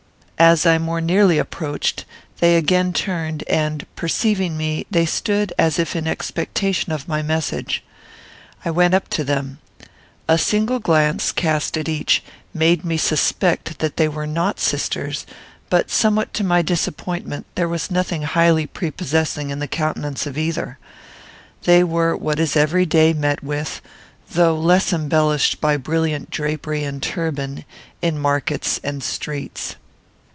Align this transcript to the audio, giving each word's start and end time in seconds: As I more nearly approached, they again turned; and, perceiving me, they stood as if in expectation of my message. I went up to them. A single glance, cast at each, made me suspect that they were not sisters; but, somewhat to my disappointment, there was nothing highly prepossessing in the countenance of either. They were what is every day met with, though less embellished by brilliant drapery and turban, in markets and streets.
As 0.41 0.65
I 0.65 0.79
more 0.79 1.01
nearly 1.01 1.37
approached, 1.37 2.03
they 2.39 2.55
again 2.55 2.93
turned; 2.93 3.43
and, 3.47 3.85
perceiving 3.95 4.57
me, 4.57 4.87
they 4.89 5.05
stood 5.05 5.53
as 5.59 5.77
if 5.77 5.95
in 5.95 6.07
expectation 6.07 6.91
of 6.91 7.07
my 7.07 7.21
message. 7.21 7.83
I 8.65 8.71
went 8.71 8.95
up 8.95 9.07
to 9.09 9.23
them. 9.23 9.59
A 10.27 10.39
single 10.39 10.79
glance, 10.79 11.31
cast 11.31 11.77
at 11.77 11.87
each, 11.87 12.23
made 12.55 12.83
me 12.83 12.97
suspect 12.97 13.77
that 13.77 13.97
they 13.97 14.07
were 14.07 14.25
not 14.25 14.59
sisters; 14.59 15.27
but, 15.69 15.91
somewhat 15.91 16.33
to 16.33 16.43
my 16.43 16.63
disappointment, 16.63 17.45
there 17.53 17.69
was 17.69 17.91
nothing 17.91 18.23
highly 18.23 18.65
prepossessing 18.65 19.51
in 19.51 19.59
the 19.59 19.67
countenance 19.67 20.25
of 20.25 20.39
either. 20.39 20.79
They 21.65 21.83
were 21.83 22.17
what 22.17 22.39
is 22.39 22.55
every 22.55 22.87
day 22.87 23.13
met 23.13 23.43
with, 23.43 23.79
though 24.31 24.57
less 24.59 24.91
embellished 24.91 25.61
by 25.61 25.77
brilliant 25.77 26.31
drapery 26.31 26.83
and 26.83 26.99
turban, 27.01 27.63
in 28.01 28.17
markets 28.17 28.79
and 28.83 29.03
streets. 29.03 29.75